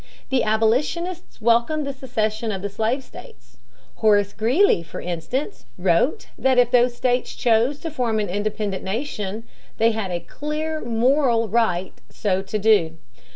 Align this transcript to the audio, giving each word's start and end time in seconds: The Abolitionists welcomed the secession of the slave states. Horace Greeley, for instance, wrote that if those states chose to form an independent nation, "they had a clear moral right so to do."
The 0.31 0.41
Abolitionists 0.43 1.39
welcomed 1.39 1.85
the 1.85 1.93
secession 1.93 2.51
of 2.51 2.63
the 2.63 2.69
slave 2.69 3.03
states. 3.03 3.57
Horace 3.97 4.33
Greeley, 4.33 4.81
for 4.81 4.99
instance, 4.99 5.65
wrote 5.77 6.25
that 6.39 6.57
if 6.57 6.71
those 6.71 6.97
states 6.97 7.35
chose 7.35 7.77
to 7.81 7.91
form 7.91 8.19
an 8.19 8.27
independent 8.27 8.83
nation, 8.83 9.43
"they 9.77 9.91
had 9.91 10.09
a 10.09 10.19
clear 10.19 10.81
moral 10.83 11.49
right 11.49 11.93
so 12.09 12.41
to 12.41 12.57
do." 12.57 12.97